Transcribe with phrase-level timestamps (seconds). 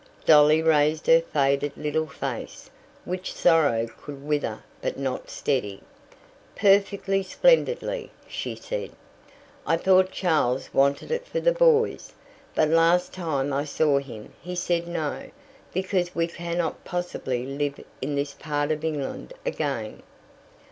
[0.25, 2.71] Dolly raised her faded little face,
[3.05, 5.83] which sorrow could wither but not steady.
[6.55, 8.89] "Perfectly splendidly," she said.
[9.67, 12.13] "I thought Charles wanted it for the boys,
[12.55, 15.29] but last time I saw him he said no,
[15.71, 20.01] because we cannot possibly live in this part of England again.